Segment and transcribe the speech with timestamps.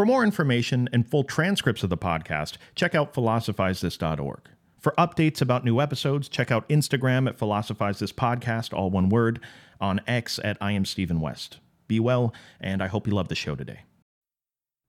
[0.00, 4.48] For more information and full transcripts of the podcast, check out philosophizethis.org.
[4.78, 9.40] For updates about new episodes, check out Instagram at Philosophize This Podcast, all one word,
[9.78, 11.58] on X at I am Stephen West.
[11.86, 12.32] Be well,
[12.62, 13.80] and I hope you love the show today.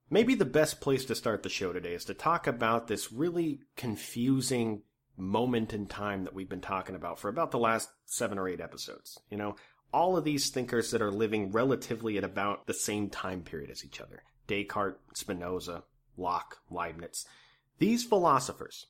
[0.10, 3.60] Maybe the best place to start the show today is to talk about this really
[3.76, 4.84] confusing
[5.18, 8.62] moment in time that we've been talking about for about the last seven or eight
[8.62, 9.20] episodes.
[9.30, 9.58] You know,
[9.94, 13.84] all of these thinkers that are living relatively at about the same time period as
[13.84, 15.84] each other Descartes, Spinoza,
[16.18, 17.26] Locke, Leibniz.
[17.80, 18.88] These philosophers,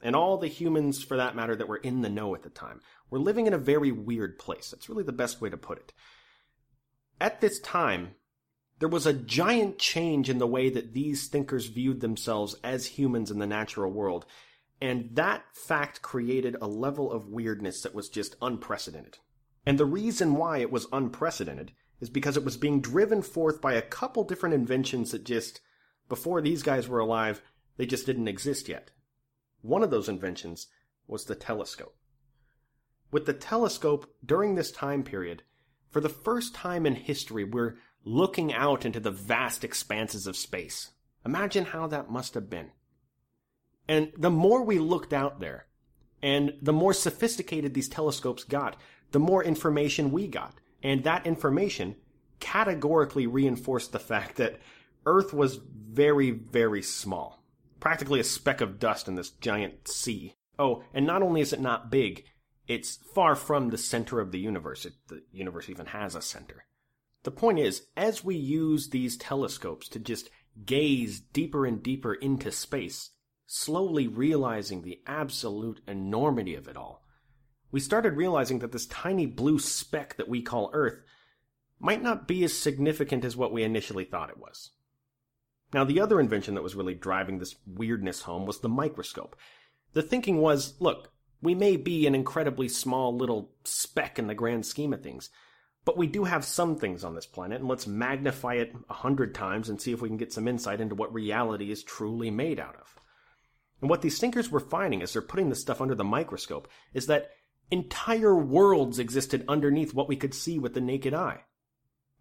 [0.00, 2.80] and all the humans for that matter that were in the know at the time,
[3.10, 4.70] were living in a very weird place.
[4.70, 5.92] That's really the best way to put it.
[7.20, 8.14] At this time,
[8.78, 13.32] there was a giant change in the way that these thinkers viewed themselves as humans
[13.32, 14.24] in the natural world,
[14.80, 19.18] and that fact created a level of weirdness that was just unprecedented.
[19.66, 23.74] And the reason why it was unprecedented is because it was being driven forth by
[23.74, 25.60] a couple different inventions that just,
[26.08, 27.40] before these guys were alive,
[27.76, 28.90] they just didn't exist yet.
[29.60, 30.66] One of those inventions
[31.06, 31.94] was the telescope.
[33.12, 35.44] With the telescope, during this time period,
[35.90, 40.90] for the first time in history, we're looking out into the vast expanses of space.
[41.24, 42.72] Imagine how that must have been.
[43.86, 45.66] And the more we looked out there,
[46.20, 48.76] and the more sophisticated these telescopes got,
[49.12, 50.54] the more information we got.
[50.82, 51.96] And that information
[52.40, 54.58] categorically reinforced the fact that
[55.06, 57.42] Earth was very, very small.
[57.80, 60.34] Practically a speck of dust in this giant sea.
[60.58, 62.24] Oh, and not only is it not big,
[62.68, 64.84] it's far from the center of the universe.
[64.86, 66.64] It, the universe even has a center.
[67.24, 70.30] The point is, as we use these telescopes to just
[70.64, 73.10] gaze deeper and deeper into space,
[73.46, 77.01] slowly realizing the absolute enormity of it all,
[77.72, 81.00] we started realizing that this tiny blue speck that we call Earth
[81.80, 84.70] might not be as significant as what we initially thought it was.
[85.74, 89.34] Now, the other invention that was really driving this weirdness home was the microscope.
[89.94, 94.64] The thinking was look, we may be an incredibly small little speck in the grand
[94.66, 95.30] scheme of things,
[95.84, 99.34] but we do have some things on this planet, and let's magnify it a hundred
[99.34, 102.60] times and see if we can get some insight into what reality is truly made
[102.60, 102.94] out of.
[103.80, 107.06] And what these thinkers were finding as they're putting this stuff under the microscope is
[107.06, 107.30] that
[107.72, 111.40] Entire worlds existed underneath what we could see with the naked eye.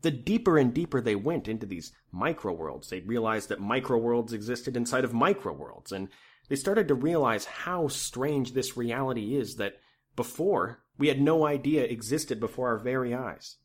[0.02, 4.32] The deeper and deeper they went into these micro worlds, they realized that micro worlds
[4.32, 6.08] existed inside of micro worlds, and
[6.48, 9.74] they started to realize how strange this reality is that
[10.16, 13.58] before we had no idea existed before our very eyes.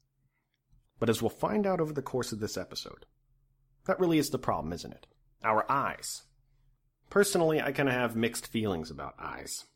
[0.99, 3.07] But as we'll find out over the course of this episode,
[3.87, 5.07] that really is the problem, isn't it?
[5.45, 6.25] Our eyes.
[7.11, 9.67] Personally, I kind of have mixed feelings about eyes.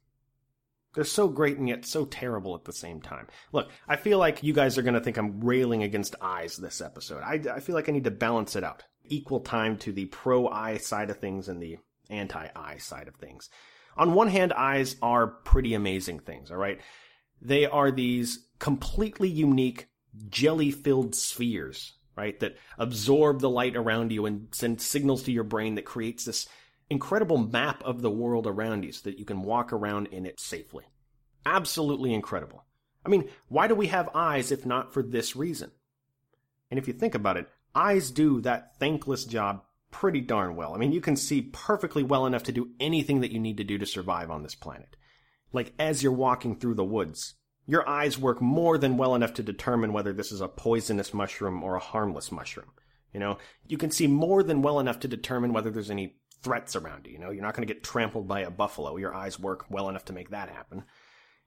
[0.94, 3.28] They're so great and yet so terrible at the same time.
[3.52, 6.80] Look, I feel like you guys are going to think I'm railing against eyes this
[6.80, 7.22] episode.
[7.22, 8.82] I, I feel like I need to balance it out.
[9.04, 11.78] Equal time to the pro eye side of things and the
[12.10, 13.50] anti eye side of things.
[13.96, 16.80] On one hand, eyes are pretty amazing things, alright?
[17.40, 19.88] They are these completely unique
[20.28, 22.38] jelly filled spheres, right?
[22.40, 26.48] That absorb the light around you and send signals to your brain that creates this
[26.90, 30.40] incredible map of the world around you so that you can walk around in it
[30.40, 30.84] safely.
[31.46, 32.64] Absolutely incredible.
[33.06, 35.70] I mean, why do we have eyes if not for this reason?
[36.70, 40.74] And if you think about it, eyes do that thankless job pretty darn well.
[40.74, 43.64] I mean, you can see perfectly well enough to do anything that you need to
[43.64, 44.96] do to survive on this planet.
[45.52, 47.34] Like as you're walking through the woods,
[47.66, 51.62] your eyes work more than well enough to determine whether this is a poisonous mushroom
[51.62, 52.70] or a harmless mushroom.
[53.12, 56.76] You know, you can see more than well enough to determine whether there's any threats
[56.76, 57.12] around you.
[57.12, 58.96] You know, you're not going to get trampled by a buffalo.
[58.96, 60.84] Your eyes work well enough to make that happen.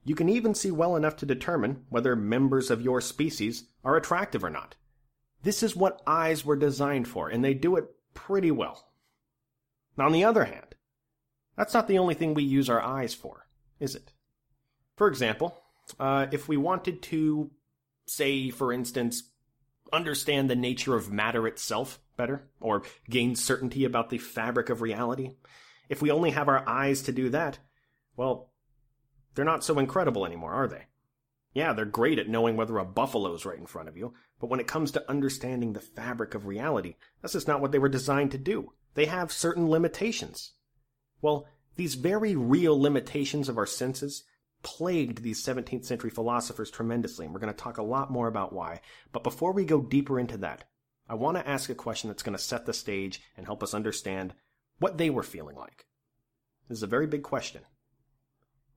[0.06, 4.44] You can even see well enough to determine whether members of your species are attractive
[4.44, 4.76] or not.
[5.44, 8.88] This is what eyes were designed for, and they do it pretty well.
[9.98, 10.76] Now, on the other hand,
[11.56, 13.48] that's not the only thing we use our eyes for,
[13.80, 14.14] is it?
[14.96, 15.58] For example,
[16.00, 17.52] uh, if we wanted to,
[18.06, 19.24] say, for instance,
[19.94, 25.36] understand the nature of matter itself better, or gain certainty about the fabric of reality.
[25.90, 27.60] If we only have our eyes to do that,
[28.16, 28.52] well,
[29.36, 30.86] they're not so incredible anymore, are they?
[31.54, 34.60] Yeah, they're great at knowing whether a buffalo's right in front of you, but when
[34.60, 38.32] it comes to understanding the fabric of reality, that's just not what they were designed
[38.32, 38.74] to do.
[38.96, 40.54] They have certain limitations.
[41.22, 44.24] Well, these very real limitations of our senses
[44.64, 48.54] plagued these 17th century philosophers tremendously, and we're going to talk a lot more about
[48.54, 48.82] why.
[49.12, 50.64] But before we go deeper into that,
[51.08, 53.74] I want to ask a question that's going to set the stage and help us
[53.74, 54.34] understand
[54.80, 55.86] what they were feeling like.
[56.68, 57.62] This is a very big question.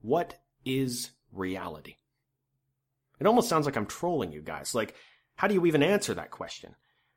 [0.03, 0.35] What
[0.65, 1.97] is reality?
[3.19, 4.75] It almost sounds like I'm trolling you guys.
[4.75, 4.95] Like,
[5.37, 6.75] how do you even answer that question?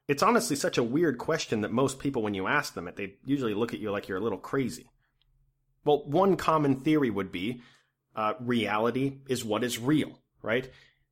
[0.08, 3.16] It's honestly such a weird question that most people, when you ask them it, they
[3.26, 4.90] usually look at you like you're a little crazy.
[5.86, 7.62] Well, one common theory would be
[8.20, 10.70] uh, reality is what is real, right?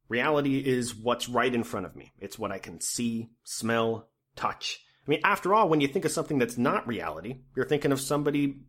[0.09, 2.11] Reality is what's right in front of me.
[2.19, 4.81] It's what I can see, smell, touch.
[5.07, 8.01] I mean, after all, when you think of something that's not reality, you're thinking of
[8.01, 8.59] somebody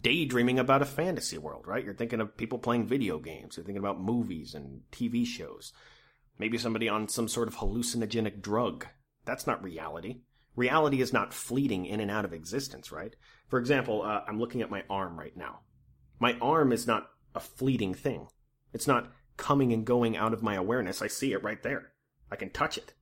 [0.00, 1.84] daydreaming about a fantasy world, right?
[1.84, 3.58] You're thinking of people playing video games.
[3.58, 5.74] You're thinking about movies and TV shows.
[6.38, 8.86] Maybe somebody on some sort of hallucinogenic drug.
[9.26, 10.22] That's not reality.
[10.56, 13.14] Reality is not fleeting in and out of existence, right?
[13.48, 15.60] For example, uh, I'm looking at my arm right now.
[16.18, 18.28] My arm is not a fleeting thing.
[18.72, 21.02] It's not coming and going out of my awareness.
[21.02, 21.92] I see it right there.
[22.30, 22.94] I can touch it.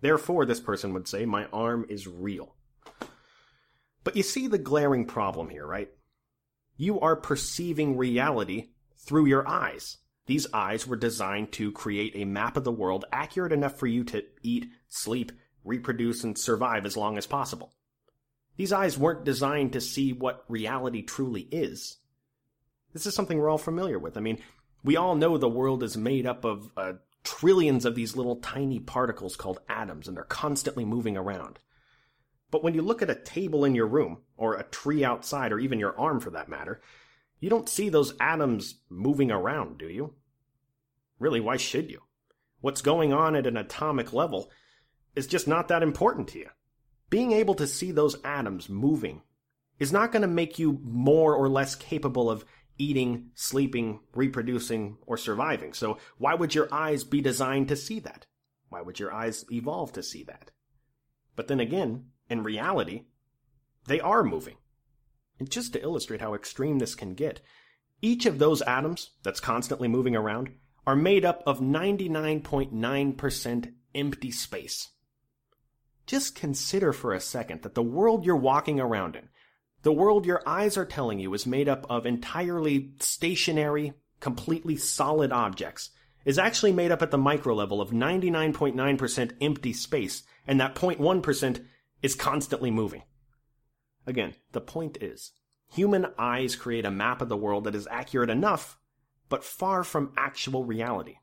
[0.00, 2.54] Therefore, this person would say, my arm is real.
[4.04, 5.90] But you see the glaring problem here, right?
[6.76, 8.68] You are perceiving reality
[8.98, 9.98] through your eyes.
[10.26, 14.04] These eyes were designed to create a map of the world accurate enough for you
[14.04, 15.32] to eat, sleep,
[15.64, 17.72] reproduce, and survive as long as possible.
[18.56, 21.98] These eyes weren't designed to see what reality truly is.
[22.96, 24.16] This is something we're all familiar with.
[24.16, 24.38] I mean,
[24.82, 26.94] we all know the world is made up of uh,
[27.24, 31.58] trillions of these little tiny particles called atoms, and they're constantly moving around.
[32.50, 35.58] But when you look at a table in your room, or a tree outside, or
[35.58, 36.80] even your arm for that matter,
[37.38, 40.14] you don't see those atoms moving around, do you?
[41.18, 42.00] Really, why should you?
[42.62, 44.50] What's going on at an atomic level
[45.14, 46.48] is just not that important to you.
[47.10, 49.20] Being able to see those atoms moving
[49.78, 52.46] is not going to make you more or less capable of
[52.78, 55.72] eating, sleeping, reproducing, or surviving.
[55.72, 58.26] So why would your eyes be designed to see that?
[58.68, 60.50] Why would your eyes evolve to see that?
[61.34, 63.04] But then again, in reality,
[63.86, 64.56] they are moving.
[65.38, 67.40] And just to illustrate how extreme this can get,
[68.02, 70.50] each of those atoms that's constantly moving around
[70.86, 74.90] are made up of 99.9% empty space.
[76.06, 79.28] Just consider for a second that the world you're walking around in,
[79.86, 85.30] the world your eyes are telling you is made up of entirely stationary, completely solid
[85.30, 85.90] objects,
[86.24, 91.64] is actually made up at the micro level of 99.9% empty space, and that 0.1%
[92.02, 93.04] is constantly moving.
[94.08, 95.30] Again, the point is,
[95.72, 98.80] human eyes create a map of the world that is accurate enough,
[99.28, 101.18] but far from actual reality.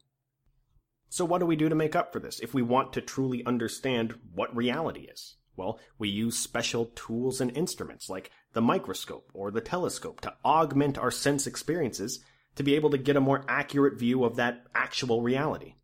[1.10, 3.46] So what do we do to make up for this if we want to truly
[3.46, 5.36] understand what reality is?
[5.58, 10.98] Well, we use special tools and instruments like the microscope or the telescope to augment
[10.98, 12.20] our sense experiences
[12.56, 15.76] to be able to get a more accurate view of that actual reality.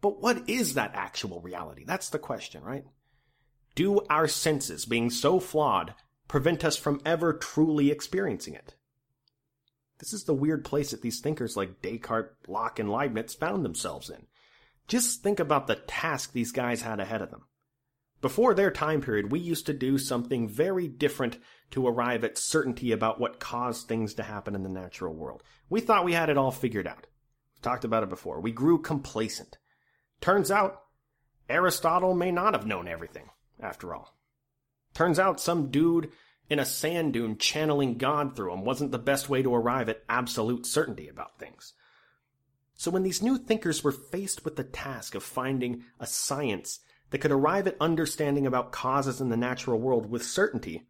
[0.00, 1.84] But what is that actual reality?
[1.84, 2.84] That's the question, right?
[3.74, 5.94] Do our senses, being so flawed,
[6.28, 8.74] prevent us from ever truly experiencing it?
[9.98, 14.10] This is the weird place that these thinkers like Descartes, Locke, and Leibniz found themselves
[14.10, 14.26] in.
[14.88, 17.46] Just think about the task these guys had ahead of them.
[18.20, 21.38] Before their time period, we used to do something very different
[21.72, 25.42] to arrive at certainty about what caused things to happen in the natural world.
[25.68, 27.06] We thought we had it all figured out.
[27.54, 28.40] We've talked about it before.
[28.40, 29.58] We grew complacent.
[30.20, 30.82] Turns out,
[31.48, 33.30] Aristotle may not have known everything,
[33.60, 34.16] after all.
[34.94, 36.10] Turns out some dude
[36.48, 40.04] in a sand dune channeling God through him wasn't the best way to arrive at
[40.08, 41.74] absolute certainty about things.
[42.74, 46.80] So when these new thinkers were faced with the task of finding a science
[47.10, 50.86] that could arrive at understanding about causes in the natural world with certainty,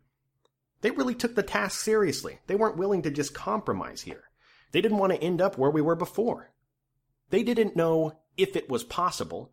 [0.81, 2.39] they really took the task seriously.
[2.47, 4.25] They weren't willing to just compromise here.
[4.73, 6.53] They didn't want to end up where we were before.
[7.31, 9.53] They didn't know if it was possible,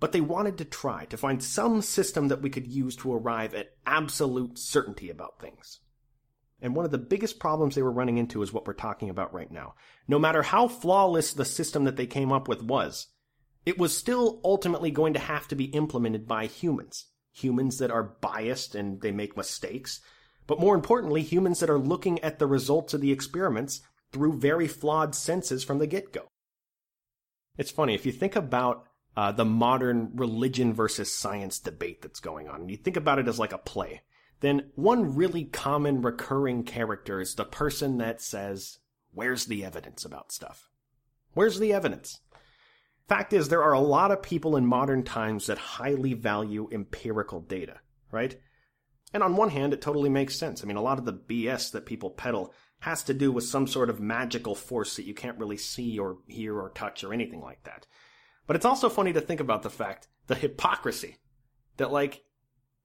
[0.00, 3.54] but they wanted to try to find some system that we could use to arrive
[3.54, 5.80] at absolute certainty about things.
[6.60, 9.34] And one of the biggest problems they were running into is what we're talking about
[9.34, 9.74] right now.
[10.08, 13.08] No matter how flawless the system that they came up with was,
[13.66, 17.06] it was still ultimately going to have to be implemented by humans.
[17.32, 20.00] Humans that are biased and they make mistakes.
[20.46, 23.80] But more importantly, humans that are looking at the results of the experiments
[24.12, 26.28] through very flawed senses from the get-go.
[27.56, 28.84] It's funny, if you think about
[29.16, 33.28] uh, the modern religion versus science debate that's going on, and you think about it
[33.28, 34.02] as like a play,
[34.40, 38.78] then one really common recurring character is the person that says,
[39.12, 40.68] Where's the evidence about stuff?
[41.34, 42.20] Where's the evidence?
[43.08, 47.40] Fact is, there are a lot of people in modern times that highly value empirical
[47.40, 47.80] data,
[48.10, 48.38] right?
[49.12, 50.62] And on one hand, it totally makes sense.
[50.62, 53.66] I mean, a lot of the BS that people peddle has to do with some
[53.66, 57.40] sort of magical force that you can't really see or hear or touch or anything
[57.40, 57.86] like that.
[58.46, 61.16] But it's also funny to think about the fact, the hypocrisy,
[61.76, 62.24] that like,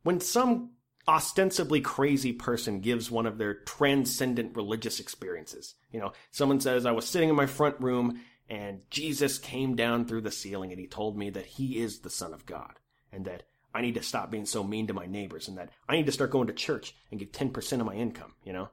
[0.04, 0.72] when some
[1.08, 6.92] ostensibly crazy person gives one of their transcendent religious experiences, you know, someone says, I
[6.92, 10.88] was sitting in my front room and Jesus came down through the ceiling and he
[10.88, 12.79] told me that he is the Son of God
[13.12, 15.96] and that I need to stop being so mean to my neighbors and that I
[15.96, 18.70] need to start going to church and give 10% of my income, you know?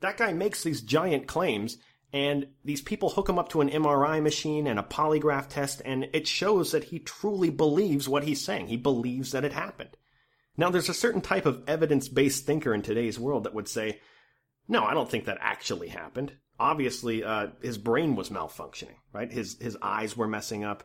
[0.00, 1.76] That guy makes these giant claims
[2.12, 6.08] and these people hook him up to an MRI machine and a polygraph test and
[6.12, 8.68] it shows that he truly believes what he's saying.
[8.68, 9.96] He believes that it happened.
[10.56, 14.00] Now there's a certain type of evidence-based thinker in today's world that would say,
[14.66, 16.32] no, I don't think that actually happened.
[16.58, 19.32] Obviously, uh, his brain was malfunctioning, right?
[19.32, 20.84] His, his eyes were messing up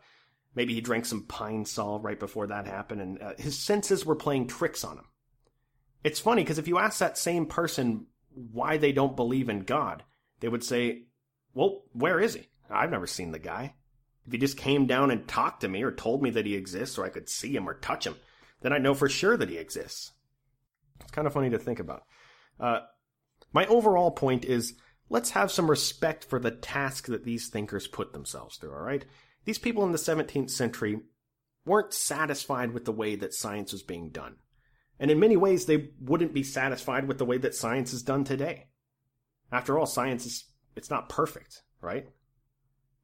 [0.56, 4.48] Maybe he drank some Pine-Sol right before that happened, and uh, his senses were playing
[4.48, 5.06] tricks on him.
[6.04, 10.04] It's funny because if you ask that same person why they don't believe in God,
[10.40, 11.04] they would say,
[11.54, 12.48] Well, where is he?
[12.70, 13.76] I've never seen the guy.
[14.26, 16.98] If he just came down and talked to me or told me that he exists
[16.98, 18.16] or I could see him or touch him,
[18.62, 20.12] then I know for sure that he exists.
[21.02, 22.04] It's kind of funny to think about.
[22.60, 22.82] Uh,
[23.54, 24.74] my overall point is
[25.10, 29.06] let's have some respect for the task that these thinkers put themselves through, all right?
[29.46, 31.00] These people in the 17th century
[31.66, 34.36] weren't satisfied with the way that science was being done.
[35.00, 38.24] And in many ways, they wouldn't be satisfied with the way that science is done
[38.24, 38.68] today.
[39.52, 42.08] After all, science is, it's not perfect, right?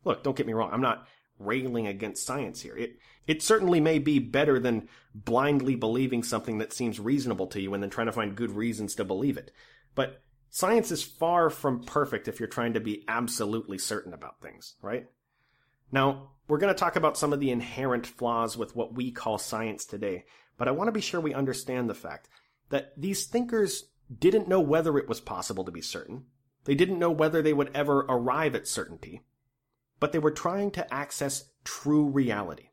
[0.03, 0.71] Look, don't get me wrong.
[0.71, 1.07] I'm not
[1.39, 2.77] railing against science here.
[2.77, 2.97] It,
[3.27, 7.81] it certainly may be better than blindly believing something that seems reasonable to you and
[7.81, 9.51] then trying to find good reasons to believe it.
[9.95, 10.21] But
[10.55, 15.05] science is far from perfect if you're trying to be absolutely certain about things, right?
[15.91, 19.37] Now, we're going to talk about some of the inherent flaws with what we call
[19.37, 20.23] science today,
[20.57, 22.29] but I want to be sure we understand the fact
[22.69, 26.23] that these thinkers didn't know whether it was possible to be certain.
[26.63, 29.23] They didn't know whether they would ever arrive at certainty,
[29.99, 32.69] but they were trying to access true reality.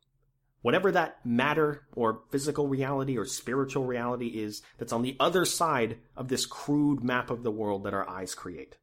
[0.63, 5.99] Whatever that matter or physical reality or spiritual reality is that's on the other side
[6.17, 8.77] of this crude map of the world that our eyes create.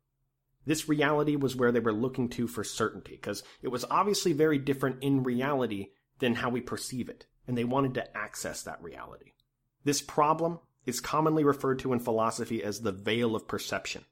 [0.66, 4.60] This reality was where they were looking to for certainty, because it was obviously very
[4.60, 5.88] different in reality
[6.20, 9.32] than how we perceive it, and they wanted to access that reality.
[9.86, 14.04] This problem is commonly referred to in philosophy as the veil of perception.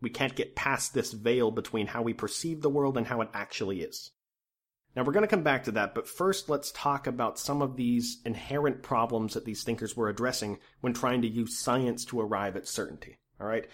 [0.00, 3.30] We can't get past this veil between how we perceive the world and how it
[3.32, 4.10] actually is.
[4.94, 7.76] Now we're going to come back to that, but first let's talk about some of
[7.76, 12.56] these inherent problems that these thinkers were addressing when trying to use science to arrive
[12.56, 13.18] at certainty.
[13.40, 13.66] All right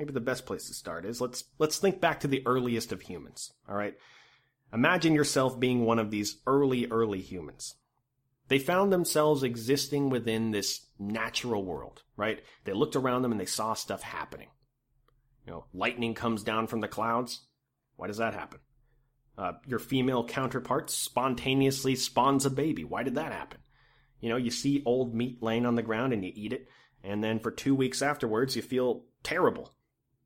[0.00, 3.02] maybe the best place to start is let's let's think back to the earliest of
[3.02, 3.52] humans.
[3.68, 3.94] All right.
[4.72, 7.74] Imagine yourself being one of these early early humans.
[8.48, 12.40] They found themselves existing within this natural world, right?
[12.64, 14.48] They looked around them and they saw stuff happening.
[15.46, 17.46] You know, lightning comes down from the clouds.
[17.96, 18.60] Why does that happen?
[19.40, 22.84] Uh, your female counterpart spontaneously spawns a baby.
[22.84, 23.60] Why did that happen?
[24.20, 26.68] You know, you see old meat laying on the ground and you eat it,
[27.02, 29.72] and then for two weeks afterwards you feel terrible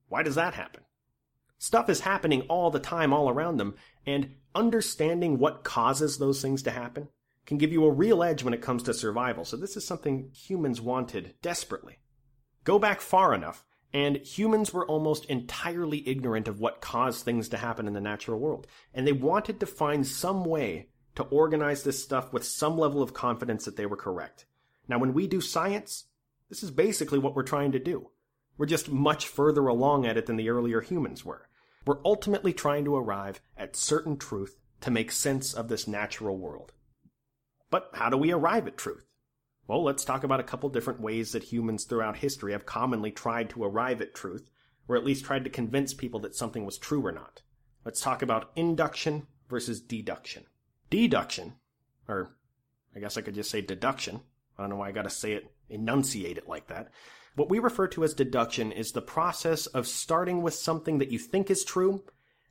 [0.09, 0.83] why does that happen?
[1.59, 3.75] Stuff is happening all the time all around them,
[4.06, 7.09] and understanding what causes those things to happen
[7.47, 9.44] can give you a real edge when it comes to survival.
[9.44, 11.99] So this is something humans wanted desperately.
[12.64, 13.64] Go back far enough,
[13.95, 18.41] and humans were almost entirely ignorant of what caused things to happen in the natural
[18.41, 18.67] world.
[18.93, 23.15] And they wanted to find some way to organize this stuff with some level of
[23.15, 24.47] confidence that they were correct.
[24.89, 26.07] Now, when we do science,
[26.51, 28.11] this is basically what we're trying to do.
[28.59, 31.49] We're just much further along at it than the earlier humans were.
[31.87, 36.73] We're ultimately trying to arrive at certain truth to make sense of this natural world.
[37.71, 39.07] But how do we arrive at truth?
[39.66, 43.49] Well, let's talk about a couple different ways that humans throughout history have commonly tried
[43.50, 44.50] to arrive at truth,
[44.88, 47.40] or at least tried to convince people that something was true or not.
[47.85, 50.44] Let's talk about induction versus deduction.
[50.90, 51.54] Deduction,
[52.06, 52.37] or
[52.94, 54.21] I guess I could just say deduction.
[54.59, 56.90] I don't know why I gotta say it, enunciate it like that.
[57.35, 61.18] What we refer to as deduction is the process of starting with something that you
[61.18, 62.04] think is true,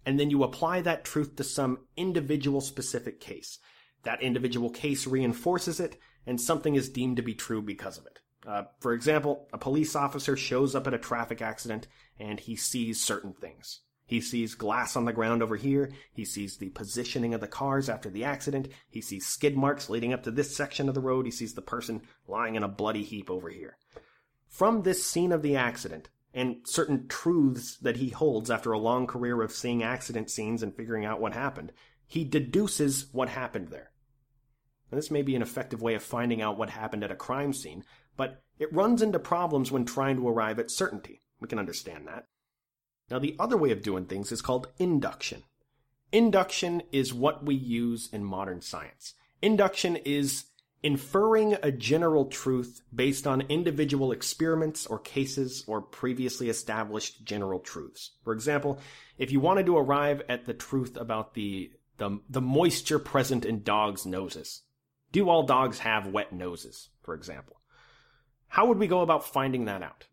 [0.06, 3.60] and then you apply that truth to some individual specific case.
[4.04, 8.20] That individual case reinforces it, and something is deemed to be true because of it.
[8.46, 11.88] Uh, for example, a police officer shows up at a traffic accident
[12.20, 13.80] and he sees certain things.
[14.06, 15.92] He sees glass on the ground over here.
[16.14, 18.68] He sees the positioning of the cars after the accident.
[18.90, 21.26] He sees skid marks leading up to this section of the road.
[21.26, 23.78] He sees the person lying in a bloody heap over here.
[24.50, 29.06] From this scene of the accident, and certain truths that he holds after a long
[29.06, 31.72] career of seeing accident scenes and figuring out what happened,
[32.08, 33.92] he deduces what happened there.
[34.94, 37.52] Now, this may be an effective way of finding out what happened at a crime
[37.52, 37.84] scene,
[38.16, 41.24] but it runs into problems when trying to arrive at certainty.
[41.40, 42.28] We can understand that.
[43.10, 45.46] Now, the other way of doing things is called induction.
[46.12, 49.16] Induction is what we use in modern science.
[49.42, 50.44] Induction is
[50.84, 58.12] inferring a general truth based on individual experiments or cases or previously established general truths.
[58.24, 58.78] For example,
[59.18, 63.64] if you wanted to arrive at the truth about the, the, the moisture present in
[63.64, 64.62] dogs' noses,
[65.14, 67.62] Do all dogs have wet noses, for example?
[68.48, 70.08] How would we go about finding that out?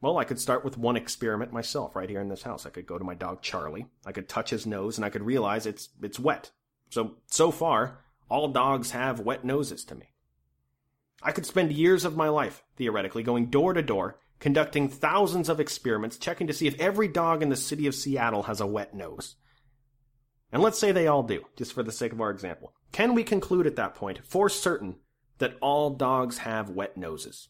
[0.00, 2.66] Well, I could start with one experiment myself right here in this house.
[2.66, 3.86] I could go to my dog Charlie.
[4.06, 6.52] I could touch his nose and I could realize it's it's wet.
[6.90, 7.98] So so far,
[8.30, 10.12] all dogs have wet noses to me.
[11.20, 15.58] I could spend years of my life, theoretically, going door to door, conducting thousands of
[15.58, 18.94] experiments, checking to see if every dog in the city of Seattle has a wet
[18.94, 19.34] nose.
[20.52, 22.72] And let's say they all do, just for the sake of our example.
[22.92, 24.96] Can we conclude at that point, for certain,
[25.38, 27.48] that all dogs have wet noses?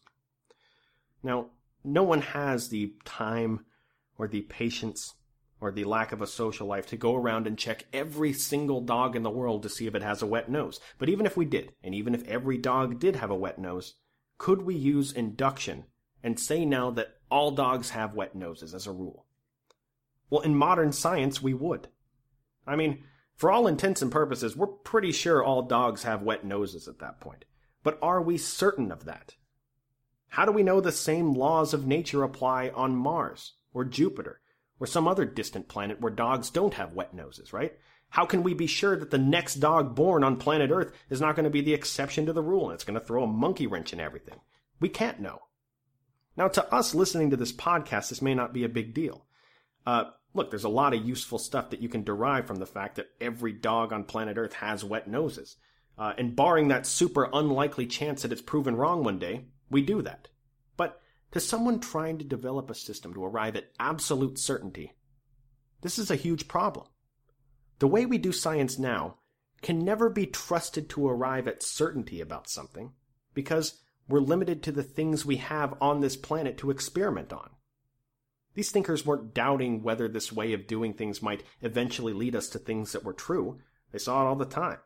[1.23, 1.51] Now,
[1.85, 3.65] no one has the time
[4.19, 5.15] or the patience
[5.61, 9.17] or the lack of a social life to go around and check every single dog
[9.17, 10.81] in the world to see if it has a wet nose.
[10.99, 13.95] But even if we did, and even if every dog did have a wet nose,
[14.39, 15.85] could we use induction
[16.23, 19.25] and say now that all dogs have wet noses as a rule?
[20.29, 21.89] Well, in modern science, we would.
[22.67, 23.05] I mean,
[23.37, 27.21] for all intents and purposes, we're pretty sure all dogs have wet noses at that
[27.21, 27.45] point.
[27.83, 29.37] But are we certain of that?
[30.29, 34.41] How do we know the same laws of nature apply on Mars or Jupiter
[34.81, 37.79] or some other distant planet where dogs don't have wet noses, right?
[38.09, 41.37] How can we be sure that the next dog born on planet Earth is not
[41.37, 43.67] going to be the exception to the rule and it's going to throw a monkey
[43.67, 44.41] wrench in everything?
[44.81, 45.43] We can't know.
[46.37, 49.27] Now, to us listening to this podcast, this may not be a big deal.
[49.87, 50.05] Uh,
[50.37, 53.11] look, there's a lot of useful stuff that you can derive from the fact that
[53.21, 55.57] every dog on planet Earth has wet noses.
[55.99, 60.03] Uh, and barring that super unlikely chance that it's proven wrong one day, we do
[60.03, 60.29] that.
[60.77, 61.01] But
[61.33, 64.93] to someone trying to develop a system to arrive at absolute certainty,
[65.81, 66.87] this is a huge problem.
[67.79, 69.17] The way we do science now
[69.63, 72.93] can never be trusted to arrive at certainty about something
[73.35, 77.51] because we're limited to the things we have on this planet to experiment on.
[78.57, 82.59] These thinkers weren't doubting whether this way of doing things might eventually lead us to
[82.59, 83.59] things that were true.
[83.93, 84.79] They saw it all the time.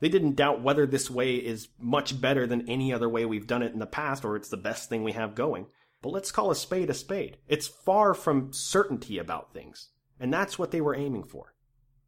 [0.00, 3.62] They didn't doubt whether this way is much better than any other way we've done
[3.62, 5.68] it in the past or it's the best thing we have going.
[6.02, 7.38] But let's call a spade a spade.
[7.48, 9.88] It's far from certainty about things.
[10.20, 11.54] And that's what they were aiming for.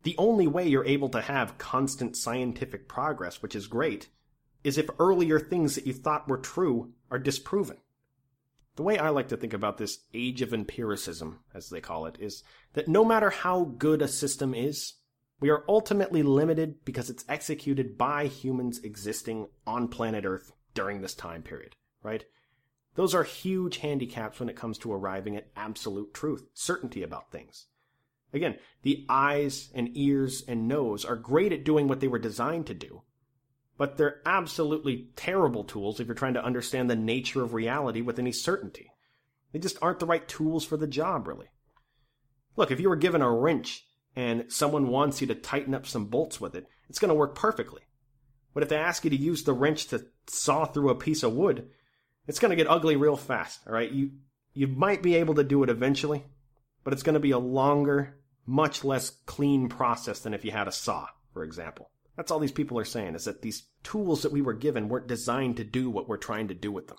[0.02, 4.08] The only way you're able to have constant scientific progress, which is great,
[4.64, 7.78] is if earlier things that you thought were true are disproven.
[8.76, 12.18] The way I like to think about this age of empiricism, as they call it,
[12.20, 14.94] is that no matter how good a system is,
[15.40, 21.14] we are ultimately limited because it's executed by humans existing on planet Earth during this
[21.14, 22.24] time period, right?
[22.94, 27.66] Those are huge handicaps when it comes to arriving at absolute truth, certainty about things.
[28.32, 32.66] Again, the eyes and ears and nose are great at doing what they were designed
[32.66, 33.02] to do,
[33.78, 38.18] but they're absolutely terrible tools if you're trying to understand the nature of reality with
[38.18, 38.90] any certainty.
[39.52, 41.46] They just aren't the right tools for the job, really.
[42.56, 43.84] Look, if you were given a wrench
[44.14, 47.34] and someone wants you to tighten up some bolts with it, it's going to work
[47.34, 47.82] perfectly.
[48.54, 51.34] But if they ask you to use the wrench to saw through a piece of
[51.34, 51.68] wood,
[52.26, 53.90] it's going to get ugly real fast, all right?
[53.90, 54.12] You
[54.54, 56.24] you might be able to do it eventually,
[56.82, 60.66] but it's going to be a longer, much less clean process than if you had
[60.66, 61.90] a saw, for example.
[62.16, 65.06] That's all these people are saying is that these tools that we were given weren't
[65.06, 66.98] designed to do what we're trying to do with them.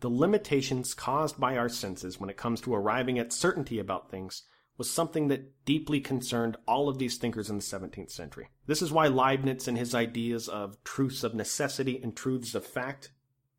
[0.00, 4.42] The limitations caused by our senses when it comes to arriving at certainty about things
[4.78, 8.48] was something that deeply concerned all of these thinkers in the 17th century.
[8.66, 13.12] This is why Leibniz and his ideas of truths of necessity and truths of fact,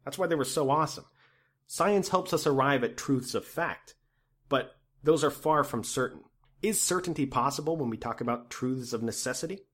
[0.03, 1.05] that's why they were so awesome.
[1.67, 3.95] Science helps us arrive at truths of fact,
[4.49, 6.21] but those are far from certain.
[6.61, 9.65] Is certainty possible when we talk about truths of necessity?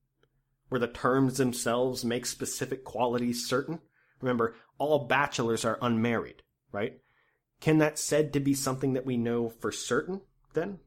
[0.70, 3.80] Where the terms themselves make specific qualities certain.
[4.22, 7.00] Remember, all bachelors are unmarried, right?
[7.60, 10.22] Can that said to be something that we know for certain,
[10.54, 10.80] then?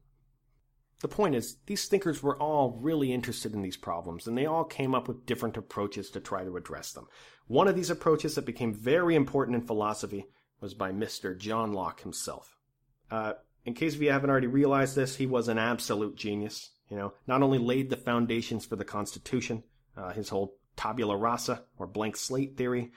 [1.01, 4.63] The point is, these thinkers were all really interested in these problems, and they all
[4.63, 7.07] came up with different approaches to try to address them.
[7.47, 10.27] One of these approaches that became very important in philosophy
[10.61, 11.37] was by Mr.
[11.37, 12.55] John Locke himself.
[13.11, 13.33] Uh,
[13.65, 16.71] in case you haven't already realized this, he was an absolute genius.
[16.89, 19.63] You know, not only laid the foundations for the Constitution,
[19.97, 22.91] uh, his whole tabula rasa or blank slate theory.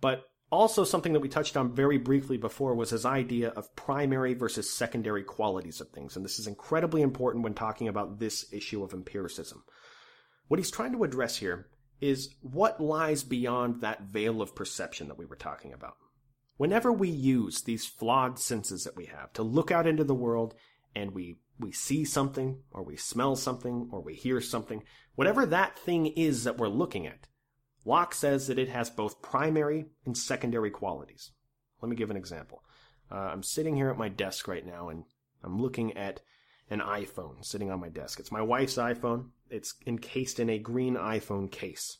[0.00, 4.34] But also something that we touched on very briefly before was his idea of primary
[4.34, 6.14] versus secondary qualities of things.
[6.14, 9.64] And this is incredibly important when talking about this issue of empiricism.
[10.48, 11.68] What he's trying to address here
[12.02, 15.96] is what lies beyond that veil of perception that we were talking about.
[16.58, 20.54] Whenever we use these flawed senses that we have to look out into the world
[20.94, 24.82] and we we see something or we smell something or we hear something,
[25.14, 27.28] whatever that thing is that we're looking at,
[27.84, 31.30] Locke says that it has both primary and secondary qualities.
[31.80, 32.64] Let me give an example.
[33.10, 35.04] Uh, I'm sitting here at my desk right now and
[35.44, 36.20] I'm looking at
[36.70, 38.18] an iPhone sitting on my desk.
[38.18, 39.30] It's my wife's iPhone.
[39.50, 41.98] It's encased in a green iPhone case.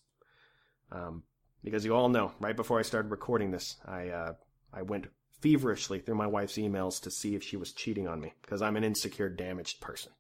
[0.91, 1.25] Um,
[1.63, 4.33] because you all know, right before I started recording this, I uh,
[4.73, 5.07] I went
[5.43, 8.77] feverishly through my wife's emails to see if she was cheating on me because I'm
[8.77, 10.13] an insecure, damaged person.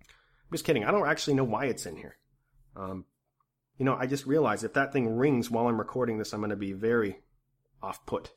[0.00, 0.84] I'm just kidding.
[0.84, 2.16] I don't actually know why it's in here.
[2.76, 3.04] Um,
[3.76, 6.50] you know, I just realized if that thing rings while I'm recording this, I'm going
[6.50, 7.18] to be very
[7.82, 8.32] off put.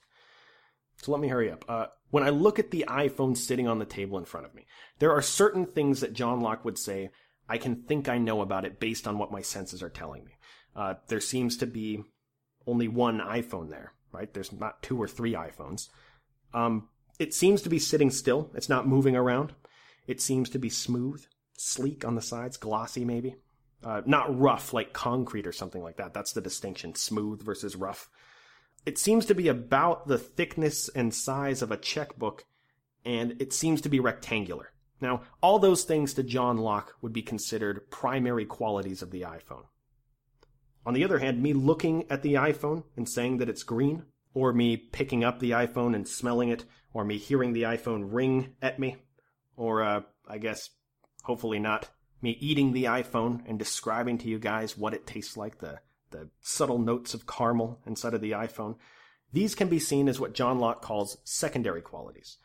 [0.98, 1.64] So let me hurry up.
[1.68, 4.66] Uh, when I look at the iPhone sitting on the table in front of me,
[5.00, 7.12] there are certain things that John Locke would say
[7.48, 10.34] I can think I know about it based on what my senses are telling me.
[10.76, 12.04] Uh, there seems to be
[12.68, 14.34] only one iPhone there, right?
[14.34, 15.90] There's not two or three iPhones.
[16.54, 18.50] Um, it seems to be sitting still.
[18.56, 19.54] It's not moving around.
[20.08, 21.24] It seems to be smooth,
[21.58, 23.36] sleek on the sides, glossy maybe.
[23.84, 26.14] Uh, not rough like concrete or something like that.
[26.14, 26.94] That's the distinction.
[26.96, 28.10] Smooth versus rough.
[28.86, 32.46] It seems to be about the thickness and size of a checkbook,
[33.06, 34.72] and it seems to be rectangular.
[35.00, 39.66] Now, all those things to John Locke would be considered primary qualities of the iPhone.
[40.86, 44.54] On the other hand, me looking at the iPhone and saying that it's green, or
[44.54, 48.80] me picking up the iPhone and smelling it, or me hearing the iPhone ring at
[48.80, 48.98] me,
[49.56, 50.70] or, uh, I guess,
[51.24, 51.90] hopefully not,
[52.22, 55.80] me eating the iPhone and describing to you guys what it tastes like, the,
[56.12, 58.76] the subtle notes of caramel inside of the iPhone.
[59.34, 62.38] These can be seen as what John Locke calls secondary qualities.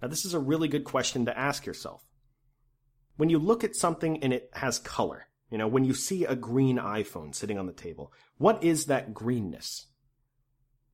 [0.00, 2.02] Now, this is a really good question to ask yourself.
[3.16, 6.36] When you look at something and it has color, you know, when you see a
[6.36, 9.86] green iPhone sitting on the table, what is that greenness?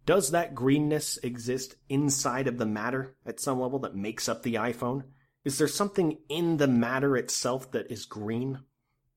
[0.07, 4.55] Does that greenness exist inside of the matter at some level that makes up the
[4.55, 5.05] iPhone?
[5.45, 8.61] Is there something in the matter itself that is green?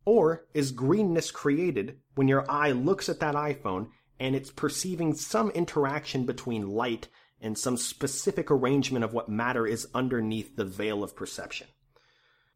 [0.04, 5.52] Or is greenness created when your eye looks at that iPhone and it's perceiving some
[5.52, 7.08] interaction between light
[7.40, 11.68] and some specific arrangement of what matter is underneath the veil of perception?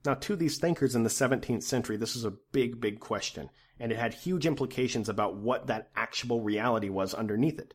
[0.06, 3.92] Now, to these thinkers in the 17th century, this is a big, big question, and
[3.92, 7.74] it had huge implications about what that actual reality was underneath it.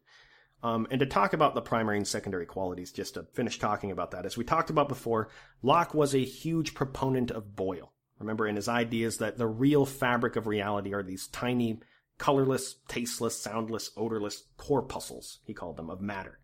[0.63, 4.11] Um, and to talk about the primary and secondary qualities, just to finish talking about
[4.11, 5.31] that, as we talked about before,
[5.63, 7.93] Locke was a huge proponent of Boyle.
[8.19, 11.81] Remember in his ideas that the real fabric of reality are these tiny,
[12.19, 16.41] colorless, tasteless, soundless, odorless corpuscles, he called them, of matter.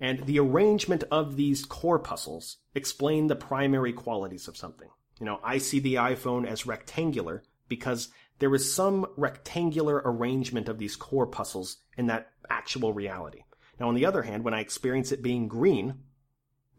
[0.00, 4.88] And the arrangement of these corpuscles explain the primary qualities of something.
[5.18, 10.78] You know, I see the iPhone as rectangular because there is some rectangular arrangement of
[10.78, 13.42] these corpuscles in that actual reality.
[13.80, 15.94] Now, on the other hand, when I experience it being green,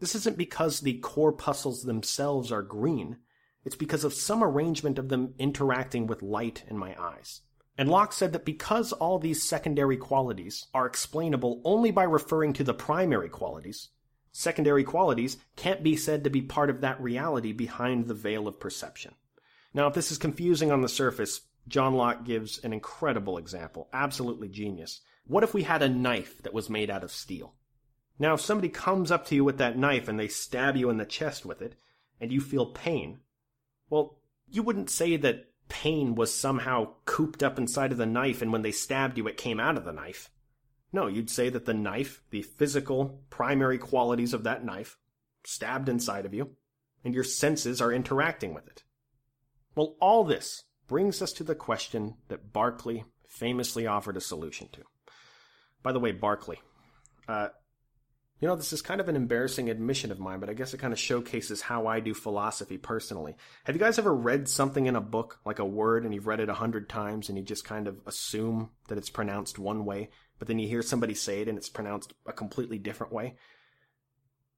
[0.00, 3.18] this isn't because the corpuscles themselves are green.
[3.64, 7.42] It's because of some arrangement of them interacting with light in my eyes.
[7.76, 12.64] And Locke said that because all these secondary qualities are explainable only by referring to
[12.64, 13.88] the primary qualities,
[14.32, 18.60] secondary qualities can't be said to be part of that reality behind the veil of
[18.60, 19.14] perception.
[19.72, 24.48] Now, if this is confusing on the surface, John Locke gives an incredible example, absolutely
[24.48, 25.00] genius.
[25.26, 27.54] What if we had a knife that was made out of steel?
[28.18, 30.96] Now, if somebody comes up to you with that knife and they stab you in
[30.96, 31.76] the chest with it,
[32.20, 33.20] and you feel pain,
[33.88, 38.52] well, you wouldn't say that pain was somehow cooped up inside of the knife and
[38.52, 40.30] when they stabbed you it came out of the knife.
[40.92, 44.98] No, you'd say that the knife, the physical primary qualities of that knife,
[45.44, 46.56] stabbed inside of you,
[47.04, 48.82] and your senses are interacting with it.
[49.74, 54.82] Well, all this brings us to the question that Berkeley famously offered a solution to.
[55.82, 56.60] By the way, Berkeley,
[57.28, 57.48] uh,
[58.40, 60.78] you know, this is kind of an embarrassing admission of mine, but I guess it
[60.78, 63.36] kind of showcases how I do philosophy personally.
[63.64, 66.40] Have you guys ever read something in a book, like a word, and you've read
[66.40, 70.08] it a hundred times and you just kind of assume that it's pronounced one way,
[70.40, 73.36] but then you hear somebody say it and it's pronounced a completely different way?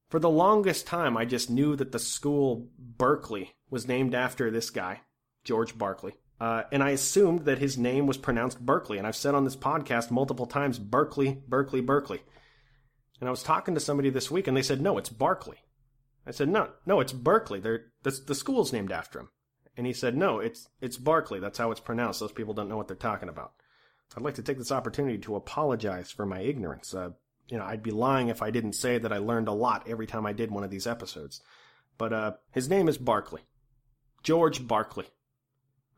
[0.09, 4.69] For the longest time, I just knew that the school Berkeley was named after this
[4.69, 5.01] guy,
[5.43, 6.13] George Berkeley.
[6.39, 8.97] Uh, and I assumed that his name was pronounced Berkeley.
[8.97, 12.21] And I've said on this podcast multiple times, Berkeley, Berkeley, Berkeley.
[13.19, 15.57] And I was talking to somebody this week and they said, no, it's Barkley.
[16.25, 17.59] I said, no, no, it's Berkeley.
[17.59, 19.29] They're, the, the school's named after him.
[19.75, 21.39] And he said, no, it's, it's Barkley.
[21.39, 22.19] That's how it's pronounced.
[22.19, 23.53] Those people don't know what they're talking about.
[24.15, 26.93] I'd like to take this opportunity to apologize for my ignorance.
[26.93, 27.11] Uh,
[27.47, 30.07] you know, I'd be lying if I didn't say that I learned a lot every
[30.07, 31.41] time I did one of these episodes.
[31.97, 33.41] But, uh, his name is Barkley.
[34.23, 35.05] George Barkley.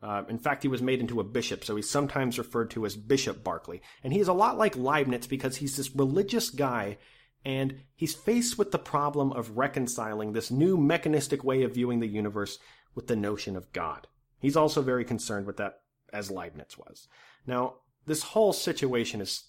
[0.02, 2.96] Uh, in fact, he was made into a bishop, so he's sometimes referred to as
[2.96, 3.80] Bishop Berkeley.
[4.04, 6.98] And he is a lot like Leibniz because he's this religious guy,
[7.44, 12.06] and he's faced with the problem of reconciling this new mechanistic way of viewing the
[12.06, 12.58] universe
[12.94, 14.06] with the notion of God.
[14.38, 15.80] He's also very concerned with that,
[16.12, 17.08] as Leibniz was.
[17.46, 19.44] Now, this whole situation is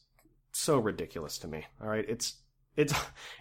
[0.51, 1.65] so ridiculous to me.
[1.81, 2.35] All right, it's
[2.75, 2.93] it's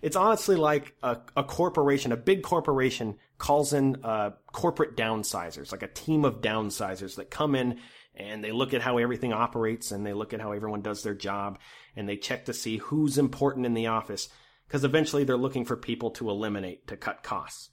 [0.02, 5.82] it's honestly like a, a corporation, a big corporation calls in uh, corporate downsizers, like
[5.82, 7.78] a team of downsizers that come in
[8.14, 11.14] and they look at how everything operates and they look at how everyone does their
[11.14, 11.58] job
[11.94, 14.30] and they check to see who's important in the office
[14.66, 17.70] because eventually they're looking for people to eliminate to cut costs.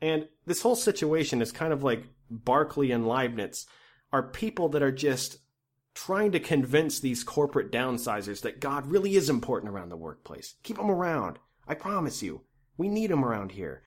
[0.00, 3.66] And this whole situation is kind of like Berkeley and Leibniz
[4.12, 5.38] are people that are just
[6.06, 10.54] trying to convince these corporate downsizers that God really is important around the workplace.
[10.62, 11.40] Keep them around.
[11.66, 12.42] I promise you.
[12.76, 13.82] We need them around here.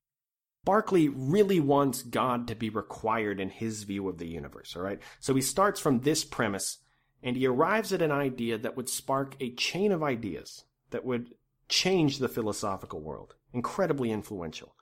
[0.66, 5.00] Berkeley really wants God to be required in his view of the universe, all right?
[5.22, 6.80] So he starts from this premise
[7.24, 11.30] and he arrives at an idea that would spark a chain of ideas that would
[11.70, 13.36] change the philosophical world.
[13.54, 14.76] Incredibly influential.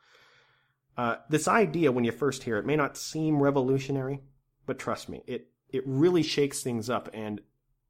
[0.98, 4.22] Uh, this idea, when you first hear it, may not seem revolutionary,
[4.66, 7.10] but trust me, it, it really shakes things up.
[7.14, 7.42] And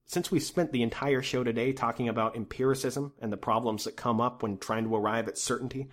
[0.05, 4.19] since we spent the entire show today talking about empiricism and the problems that come
[4.19, 5.89] up when trying to arrive at certainty,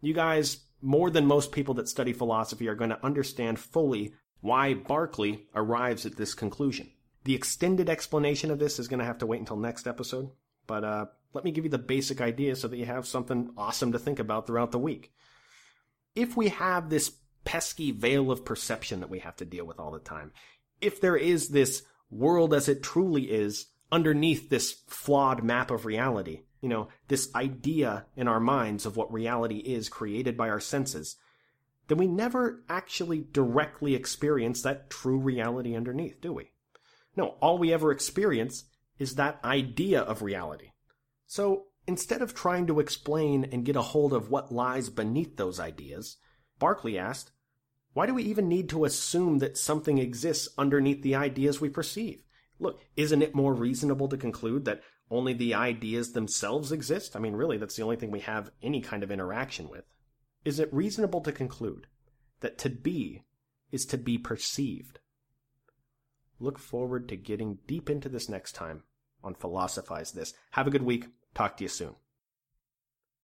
[0.00, 4.74] you guys more than most people that study philosophy are going to understand fully why
[4.74, 6.90] Berkeley arrives at this conclusion.
[7.24, 10.30] The extended explanation of this is going to have to wait until next episode,
[10.66, 13.92] but uh, let me give you the basic idea so that you have something awesome
[13.92, 15.12] to think about throughout the week.
[16.14, 17.12] If we have this
[17.44, 20.32] pesky veil of perception that we have to deal with all the time,
[20.80, 26.42] if there is this world as it truly is underneath this flawed map of reality,
[26.60, 31.16] you know, this idea in our minds of what reality is created by our senses,
[31.88, 36.50] then we never actually directly experience that true reality underneath, do we?
[37.16, 38.64] No, all we ever experience
[38.98, 40.70] is that idea of reality.
[41.26, 45.58] So instead of trying to explain and get a hold of what lies beneath those
[45.58, 46.16] ideas,
[46.58, 47.32] Berkeley asked,
[47.92, 52.22] why do we even need to assume that something exists underneath the ideas we perceive?
[52.58, 57.16] Look, isn't it more reasonable to conclude that only the ideas themselves exist?
[57.16, 59.84] I mean, really, that's the only thing we have any kind of interaction with.
[60.44, 61.86] Is it reasonable to conclude
[62.40, 63.24] that to be
[63.70, 64.98] is to be perceived?
[66.40, 68.84] Look forward to getting deep into this next time
[69.24, 70.34] on Philosophize This.
[70.52, 71.06] Have a good week.
[71.34, 71.94] Talk to you soon.